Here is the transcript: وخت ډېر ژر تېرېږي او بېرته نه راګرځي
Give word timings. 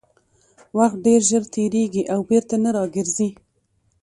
وخت 0.77 0.97
ډېر 1.05 1.21
ژر 1.29 1.43
تېرېږي 1.53 2.03
او 2.13 2.19
بېرته 2.29 2.55
نه 2.63 2.69
راګرځي 2.77 3.29